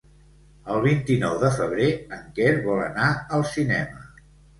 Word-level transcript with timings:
El 0.75 0.79
vint-i-nou 0.85 1.35
de 1.43 1.51
febrer 1.57 1.89
en 2.17 2.23
Quer 2.39 2.55
vol 2.63 2.81
anar 2.87 3.11
al 3.37 3.45
cinema. 3.51 4.03